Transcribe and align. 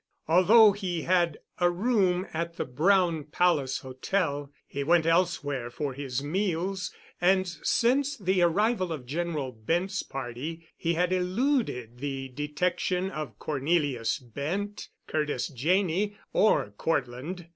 Although 0.27 0.71
he 0.71 1.03
had 1.03 1.37
a 1.59 1.69
room 1.69 2.25
at 2.33 2.55
the 2.57 2.65
Brown 2.65 3.23
Palace 3.25 3.81
Hotel, 3.81 4.51
he 4.65 4.83
went 4.83 5.05
elsewhere 5.05 5.69
for 5.69 5.93
his 5.93 6.23
meals, 6.23 6.91
and 7.21 7.47
since 7.47 8.17
the 8.17 8.41
arrival 8.41 8.91
of 8.91 9.05
General 9.05 9.51
Bent's 9.51 10.01
party 10.01 10.67
he 10.75 10.95
had 10.95 11.13
eluded 11.13 11.99
the 11.99 12.29
detection 12.29 13.11
of 13.11 13.37
Cornelius 13.37 14.17
Bent, 14.17 14.89
Curtis 15.05 15.49
Janney, 15.49 16.17
or 16.33 16.71
Cortland. 16.71 17.47